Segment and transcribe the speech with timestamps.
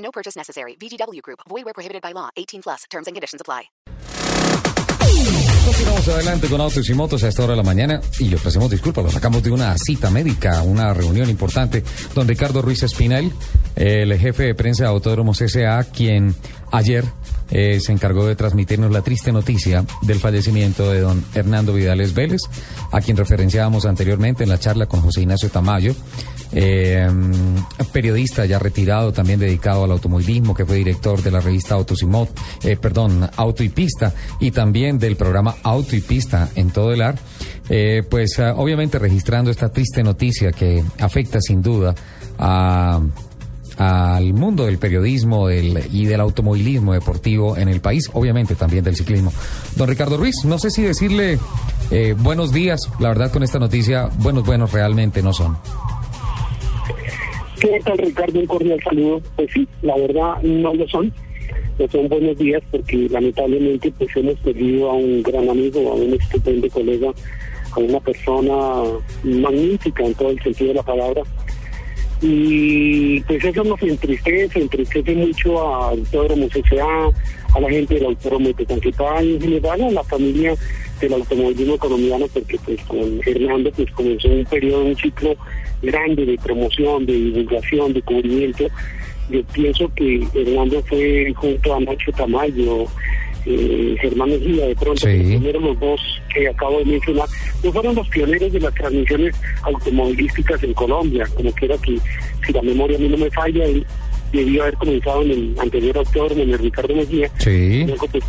[0.00, 0.76] No purchase necessary.
[0.76, 1.40] VGW Group.
[1.48, 2.28] Void where prohibited by law.
[2.36, 2.84] 18 plus.
[2.90, 3.70] Terms and conditions apply.
[5.64, 8.70] Continuamos adelante con autos y motos a esta hora de la mañana y le ofrecemos
[8.70, 13.30] disculpas, lo sacamos de una cita médica, una reunión importante, don Ricardo Ruiz Espinel,
[13.76, 16.34] el jefe de prensa de Autódromos S.A., quien
[16.72, 17.04] ayer
[17.50, 22.40] eh, se encargó de transmitirnos la triste noticia del fallecimiento de don Hernando Vidales Vélez,
[22.92, 25.94] a quien referenciábamos anteriormente en la charla con José Ignacio Tamayo,
[26.52, 27.08] eh,
[27.92, 32.06] periodista ya retirado, también dedicado al automovilismo, que fue director de la revista Autos y
[32.06, 32.28] Mod,
[32.64, 37.02] eh, perdón, Auto y Pista, y también del programa Auto y Pista en todo el
[37.02, 37.18] ar.
[37.68, 41.94] Eh, pues obviamente registrando esta triste noticia que afecta sin duda
[42.36, 43.00] a
[43.80, 48.94] al mundo del periodismo del, y del automovilismo deportivo en el país, obviamente también del
[48.94, 49.32] ciclismo.
[49.74, 51.38] Don Ricardo Ruiz, no sé si decirle
[51.90, 55.56] eh, buenos días, la verdad con esta noticia, buenos, buenos realmente no son.
[57.58, 58.38] ¿Qué tal Ricardo?
[58.40, 59.22] Un cordial saludo.
[59.36, 61.10] Pues sí, la verdad no lo son.
[61.78, 66.12] No son buenos días porque lamentablemente pues hemos perdido a un gran amigo, a un
[66.12, 67.10] estupendo colega,
[67.72, 68.54] a una persona
[69.24, 71.22] magnífica en todo el sentido de la palabra.
[72.22, 77.10] Y pues eso nos entristece, entristece mucho a Autódromo CCA,
[77.54, 78.16] a la gente del
[78.54, 80.54] Tetanquipá y en general a la familia
[81.00, 85.34] del automovilismo colombiano porque pues con Hernando pues comenzó un periodo, un ciclo
[85.82, 88.66] grande de promoción, de divulgación, de cubrimiento.
[89.30, 92.86] Yo pienso que Hernando fue junto a Nacho Tamayo,
[93.46, 95.38] eh, Germán Mejía, de pronto, Sí.
[95.40, 96.00] los dos
[96.32, 97.28] que acabo de mencionar,
[97.64, 101.98] no fueron los pioneros de las transmisiones automovilísticas en Colombia, como quiera que,
[102.46, 103.86] si la memoria a mí no me falla, él
[104.32, 107.84] debió haber comenzado en el anterior autódromo, en el Ricardo Mejía, Sí.
[107.84, 108.24] luego pues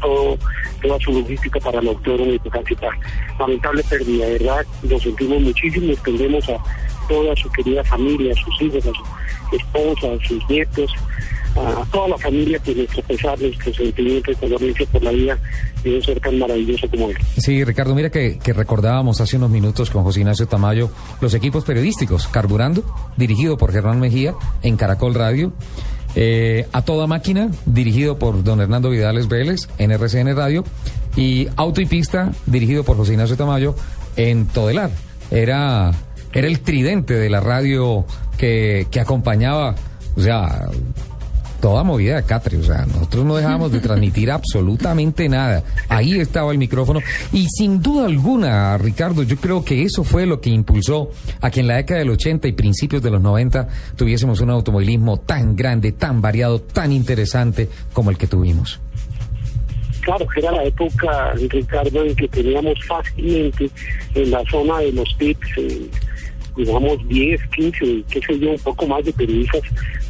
[0.00, 0.36] todo,
[0.82, 2.88] toda su logística para el autódromo de Tocancipá.
[3.38, 6.56] Lamentable pérdida, de verdad, lo sentimos muchísimo, extendemos a
[7.08, 10.90] toda su querida familia, a sus hijos, a su esposa, a sus nietos,
[11.56, 15.38] a toda la familia, pues nuestro pesar, nuestro sentimiento de condolencia por la vida
[15.82, 17.16] de un ser tan maravilloso como él.
[17.36, 22.26] Sí, Ricardo, mira que, recordábamos hace unos minutos con José Ignacio Tamayo los equipos periodísticos,
[22.28, 22.84] Carburando,
[23.16, 25.52] dirigido por Germán Mejía en Caracol Radio,
[26.16, 30.64] eh, A Toda Máquina, dirigido por don Hernando Vidales Vélez en RCN Radio,
[31.16, 33.76] y Auto y Pista, dirigido por José Ignacio Tamayo
[34.16, 34.90] en Todelar.
[35.30, 35.92] Era,
[36.32, 38.04] era el tridente de la radio
[38.36, 39.74] que acompañaba,
[40.16, 40.68] o sea,
[41.60, 45.62] toda movida de Catri, o sea, nosotros no dejábamos de transmitir absolutamente nada.
[45.88, 47.00] Ahí estaba el micrófono
[47.32, 51.10] y sin duda alguna, Ricardo, yo creo que eso fue lo que impulsó
[51.40, 55.18] a que en la década del 80 y principios de los 90 tuviésemos un automovilismo
[55.18, 58.80] tan grande, tan variado, tan interesante como el que tuvimos.
[60.04, 63.70] Claro, que era la época, Ricardo, en que teníamos fácilmente
[64.14, 65.88] en la zona de los tips, eh,
[66.56, 69.62] digamos 10, 15, qué sé yo, un poco más de periodistas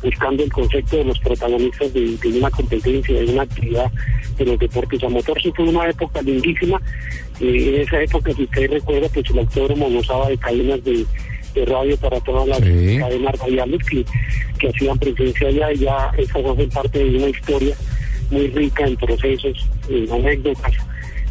[0.03, 3.91] buscando el concepto de los protagonistas de, de una competencia, de una actividad
[4.37, 5.41] de los deportes a motor.
[5.43, 6.81] Sí fue una época lindísima.
[7.41, 11.04] Eh, en esa época, si usted recuerda, pues el autódromo gozaba de cadenas de,
[11.54, 12.99] de radio para todas las Sí.
[12.99, 14.04] cadenas radiales que,
[14.59, 17.77] que hacían presencia allá y ya esas hacen parte de una historia
[18.31, 20.72] muy rica en procesos, en anécdotas,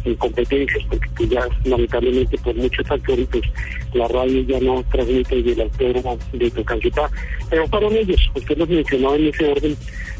[0.04, 3.42] en competencias, porque pues ya lamentablemente por muchos factores pues
[3.94, 7.10] la radio ya no transmite desde el autódromo de Tocancipá.
[7.50, 9.76] Pero fueron ellos, usted los mencionó en ese orden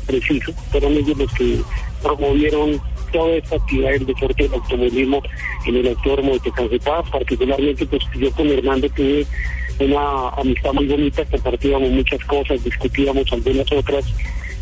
[0.07, 1.59] preciso, fueron ellos los que
[2.03, 2.81] promovieron
[3.13, 5.23] toda esta actividad del deporte del automovilismo
[5.67, 9.27] en el autódromo de Tocancipá, particularmente pues yo con Hernando tuve
[9.81, 14.05] una amistad muy bonita, compartíamos muchas cosas, discutíamos algunas otras,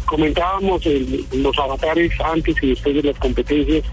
[0.06, 3.84] comentábamos el- los avatares antes y después de las competencias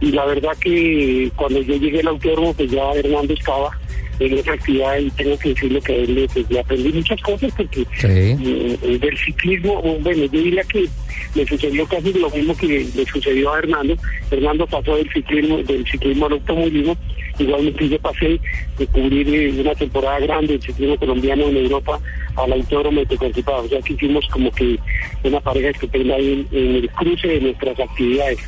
[0.00, 3.70] y la verdad que cuando yo llegué al autódromo pues ya Hernando estaba
[4.18, 7.52] en esa actividad y tengo que decirle que a él pues, le aprendí muchas cosas
[7.56, 8.06] porque Sí.
[8.06, 10.86] eh, del ciclismo, bueno, yo diría que
[11.34, 13.96] le sucedió casi lo mismo que le sucedió a Hernando.
[14.30, 16.96] Hernando pasó del ciclismo, del ciclismo al automovilismo.
[17.38, 18.38] Igualmente yo pasé
[18.78, 21.98] de cubrir eh, una temporada grande del ciclismo colombiano en Europa
[22.36, 23.56] al autódromo de Tegucigalpa.
[23.62, 24.78] O sea que hicimos como que
[25.24, 28.38] una pareja estupenda ahí en, en el cruce de nuestras actividades.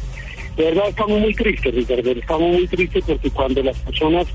[0.57, 4.27] De verdad estamos muy tristes, Ricardo, estamos muy tristes porque cuando las personas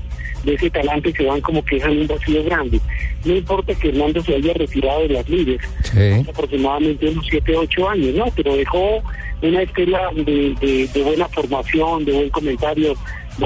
[0.44, 2.80] de ese talante se van como que dejan un vacío grande.
[3.24, 6.28] No importa que Hernando se haya retirado de las Sí.
[6.28, 8.24] aproximadamente unos 7, 8 años, ¿no?
[8.36, 9.02] Pero dejó
[9.42, 12.94] una estela de, de- de buena formación, de buen comentario,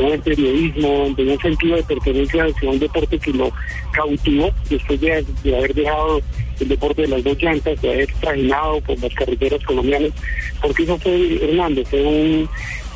[0.01, 3.53] de periodismo, de un sentido de pertenencia hacia un deporte que lo
[3.93, 5.25] cautivó después de,
[5.57, 6.21] haber dejado
[6.61, 10.13] el deporte de las dos llantas, de haber trajinado por las carreteras colombianas,
[10.61, 12.49] porque eso fue Hernando, fue un,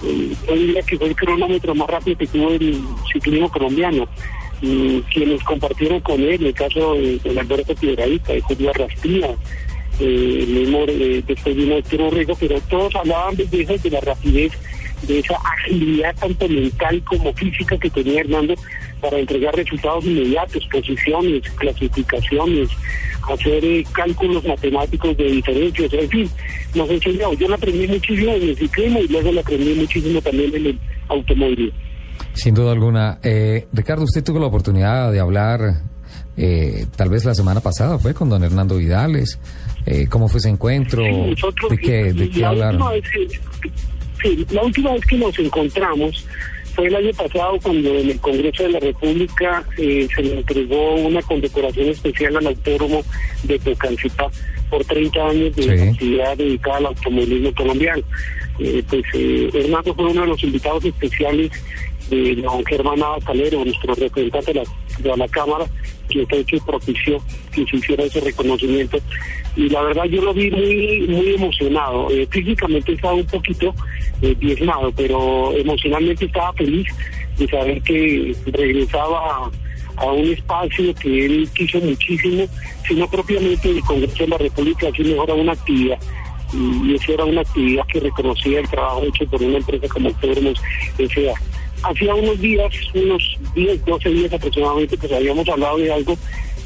[0.05, 2.81] eh, diría que fue el cronómetro más rápido que tuvo el
[3.13, 4.09] ciclismo colombiano.
[4.63, 9.37] Y quienes compartieron con él, en el caso de, de Alberto Piedradita, de Julio Arrastía,
[9.99, 14.01] eh, el mismo eh, después vino Héctor Urrego, pero todos hablaban de eso, de la
[14.01, 14.53] rapidez,
[15.07, 18.55] de esa agilidad tanto mental como física que tenía Hernando
[19.01, 22.69] para entregar resultados inmediatos, posiciones, clasificaciones,
[23.29, 26.31] hacer eh, cálculos matemáticos de diferencias, en fin,
[26.75, 27.33] nos enseñó.
[27.35, 30.79] Yo le aprendí muchísimo en el ciclismo y luego le aprendí muchísimo también en el
[31.09, 31.79] automovilismo.
[32.33, 33.19] Sin duda alguna.
[33.23, 35.83] Eh, Ricardo, usted tuvo la oportunidad de hablar,
[36.37, 39.39] eh, tal vez la semana pasada, fue con don Hernando Vidales.
[39.87, 41.03] Eh, ¿Cómo fue ese encuentro?
[41.03, 42.83] Sí, nosotros, ¿De qué, de qué la hablaron?
[44.23, 46.27] Sí, la última vez que nos encontramos
[46.75, 50.95] fue el año pasado cuando en el Congreso de la República eh, se le entregó
[50.97, 53.03] una condecoración especial al autódromo
[53.45, 54.31] de Tocancipá
[54.71, 55.71] por 30 años de Sí.
[55.89, 58.03] actividad dedicada al automovilismo colombiano.
[58.59, 61.51] Eh, pues eh, Hernando fue uno de los invitados especiales
[62.11, 65.67] de don Germán Nava Calero, nuestro representante de la, Cámara,
[66.09, 67.21] que fue hecho propició
[67.53, 68.99] que se hiciera ese reconocimiento.
[69.57, 72.11] Y la verdad yo lo vi muy muy emocionado.
[72.11, 73.75] Eh, físicamente estaba un poquito
[74.23, 76.87] eh, diezmado, pero emocionalmente estaba feliz
[77.39, 79.51] de saber que regresaba
[79.97, 82.47] a, un espacio que él quiso muchísimo,
[82.87, 85.99] sino propiamente el Congreso de la República, así mejora una actividad
[86.53, 90.61] y eso era una actividad que reconocía el trabajo hecho por una empresa como Autódromos
[90.99, 91.35] S.A.
[91.89, 96.17] Hacía unos días, unos 10, 12 días aproximadamente, pues habíamos hablado de algo.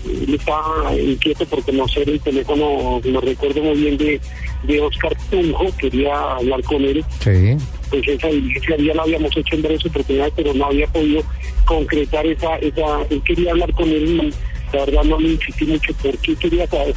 [0.07, 4.19] Él estaba inquieto por conocer el teléfono, lo recuerdo muy bien, de,
[4.63, 7.57] de Oscar Tunjo, quería hablar con él Sí.
[7.91, 11.23] pues esa diligencia ya la habíamos hecho en varias oportunidades, pero no había podido
[11.67, 14.33] concretar esa, esa, él quería hablar con él
[14.73, 16.95] y la verdad no me insistí mucho porque quería saber.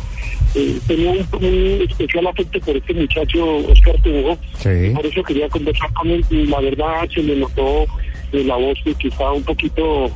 [0.56, 4.92] Eh, tenía un, un especial afecto por este muchacho Oscar Tugo, Sí.
[4.94, 7.86] por eso quería conversar con él y la verdad se le notó
[8.32, 10.12] la voz que estaba un poquito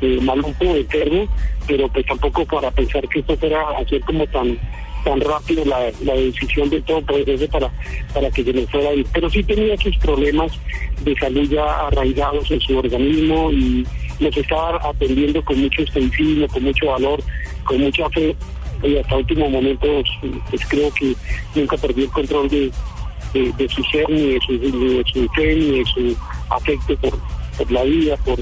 [0.00, 1.26] eh, maluco, enfermo,
[1.66, 4.58] pero pues tampoco para pensar que esto fuera a ser como tan
[5.04, 7.68] tan rápido la, la decisión de todo proceso para,
[8.14, 9.04] para que se le fuera a ir.
[9.12, 10.52] Pero sí tenía sus problemas
[11.04, 13.84] de salud ya arraigados en su organismo y
[14.20, 17.20] nos estaba atendiendo con mucho estoicismo, con mucho valor,
[17.64, 18.36] con mucha fe
[18.82, 19.86] y hasta último momento
[20.50, 21.14] pues creo que
[21.54, 22.70] nunca perdió el control de,
[23.32, 26.16] de, de su ser, ni de su, ni de su fe, ni de su
[26.50, 27.18] afecto por,
[27.56, 28.38] por la vida, por,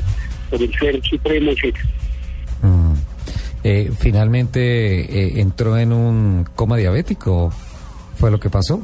[0.51, 1.77] por el ser supremo, etc.
[2.63, 2.95] Mm.
[3.63, 7.53] Eh, finalmente eh, entró en un coma diabético.
[8.17, 8.81] ¿Fue lo que pasó?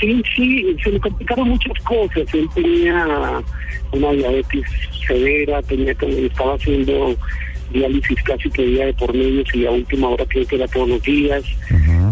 [0.00, 2.22] Sí, sí, se le complicaron muchas cosas.
[2.32, 3.42] Él tenía
[3.92, 4.62] una diabetes
[5.06, 7.14] severa, tenía estaba haciendo
[7.72, 10.88] diálisis casi que día de por medio y a última hora creo que era todos
[10.88, 11.44] los días.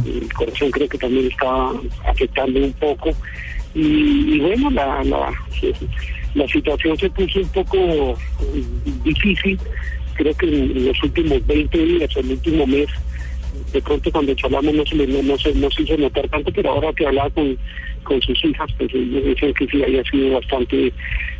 [0.05, 1.73] El corazón creo que también estaba
[2.07, 3.11] afectando un poco.
[3.75, 5.33] Y, y bueno, la, la,
[6.35, 8.65] la situación se puso un poco eh,
[9.05, 9.59] difícil.
[10.15, 12.89] Creo que en los últimos 20 días, el último mes,
[13.73, 16.71] de pronto cuando charlamos no se, no, no se, no se hizo notar tanto, pero
[16.71, 17.57] ahora que hablaba con,
[18.02, 20.93] con sus hijas, pues ellos decían que sí había sido bastante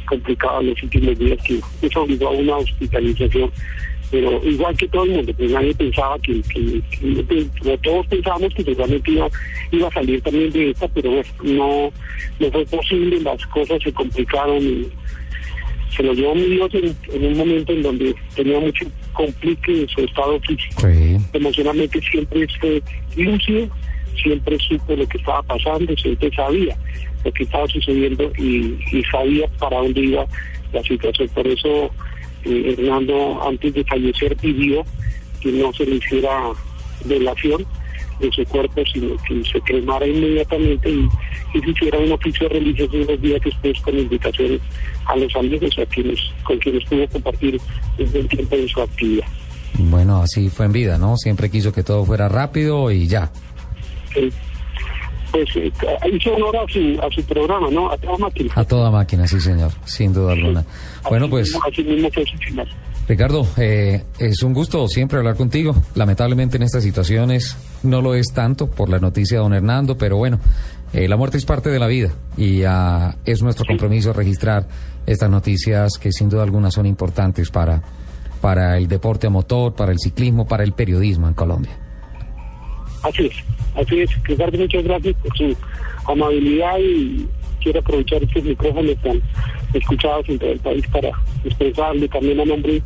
[0.07, 3.51] complicado en los últimos días, que eso obligó a una hospitalización.
[4.11, 9.11] Pero igual que todo el mundo, pues nadie pensaba que, que, todos pensábamos que realmente
[9.13, 9.29] iba,
[9.71, 11.93] iba a salir también de esta, pero bueno, no,
[12.41, 14.89] no fue posible, las cosas se complicaron y
[15.97, 19.89] se lo llevó mi Dios en, en un momento en donde tenía mucho complique en
[19.89, 21.17] su estado físico Sí.
[21.33, 22.83] emocionalmente siempre fue
[23.17, 23.69] lúcido,
[24.23, 26.77] siempre supo lo que estaba pasando, siempre sabía
[27.25, 30.27] lo que estaba sucediendo y, y sabía para dónde iba
[30.73, 31.29] la situación.
[31.29, 31.91] Por eso
[32.45, 34.85] eh, Hernando antes de fallecer pidió
[35.41, 36.51] que no se le hiciera
[37.05, 37.65] velación
[38.21, 41.09] de su cuerpo, sino que se cremara inmediatamente y,
[41.55, 44.61] y se hiciera un oficio religioso unos días después con invitaciones
[45.07, 47.61] a los amigos a quienes, con quienes pudo compartir
[47.97, 49.27] desde el tiempo de su actividad.
[49.79, 51.17] Bueno, así fue en vida, ¿no?
[51.17, 53.31] Siempre quiso que todo fuera rápido y ya.
[54.15, 54.31] Eh,
[55.33, 55.73] pues eh,
[56.13, 57.91] hizo honor a su, a su programa, ¿no?
[57.91, 58.53] A toda máquina.
[58.57, 60.65] A toda máquina, sí, señor, sin duda alguna.
[61.09, 62.69] Bueno, Así pues, mismo- Así mismo fue su final.
[63.09, 65.75] Ricardo, eh, es un gusto siempre hablar contigo.
[65.97, 70.17] Lamentablemente en estas situaciones no lo es tanto por la noticia de don Hernando, pero
[70.17, 70.39] bueno,
[70.93, 74.67] Eh, la muerte es parte de la vida y ah, es nuestro compromiso registrar
[75.07, 77.81] estas noticias que sin duda alguna son importantes para,
[78.41, 81.71] para el deporte a motor, para el ciclismo, para el periodismo en Colombia.
[83.03, 83.35] Así es,
[83.75, 84.25] así es.
[84.25, 85.57] Ricardo, muchas gracias por su
[86.07, 87.27] amabilidad y
[87.63, 89.23] quiero aprovechar estos micrófonos tan
[89.75, 91.11] escuchados en todo el país para
[91.45, 92.83] expresarle también a nombre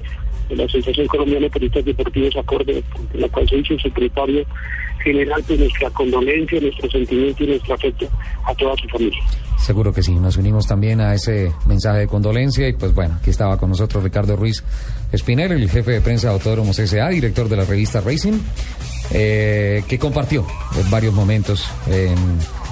[0.48, 4.44] de la Asociación Colombiana de Periodistas Deportivos Acorde, de la cual soy su secretario
[5.02, 8.08] general, pues nuestra condolencia, nuestro sentimiento y nuestro afecto
[8.44, 9.20] a toda su familia.
[9.64, 13.30] Seguro que sí, nos unimos también a ese mensaje de condolencia y pues bueno, aquí
[13.30, 14.62] estaba con nosotros Ricardo Ruiz
[15.10, 18.38] Espinel, el jefe de prensa de Autódromos S.A., director de la revista Racing,
[19.10, 20.46] eh, que compartió
[20.78, 22.14] en varios momentos en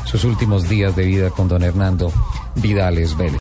[0.04, 2.12] sus últimos días de vida con don Hernando
[2.56, 3.38] Vidales Vélez.